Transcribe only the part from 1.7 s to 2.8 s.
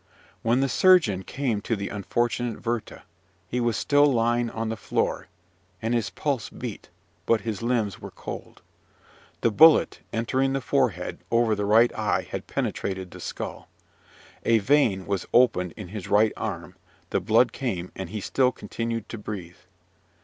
the unfortunate